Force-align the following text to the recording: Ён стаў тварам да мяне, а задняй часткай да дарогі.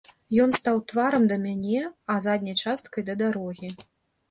Ён 0.45 0.53
стаў 0.59 0.79
тварам 0.91 1.27
да 1.33 1.37
мяне, 1.43 1.83
а 2.15 2.17
задняй 2.25 2.59
часткай 2.67 3.07
да 3.13 3.19
дарогі. 3.23 3.75